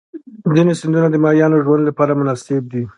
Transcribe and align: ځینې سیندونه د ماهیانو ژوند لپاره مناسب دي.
ځینې 0.55 0.73
سیندونه 0.79 1.07
د 1.11 1.15
ماهیانو 1.23 1.63
ژوند 1.65 1.83
لپاره 1.89 2.17
مناسب 2.21 2.61
دي. 2.71 2.83